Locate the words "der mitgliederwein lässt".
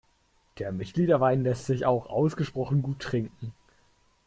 0.57-1.65